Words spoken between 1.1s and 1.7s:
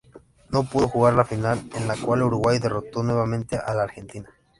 la final,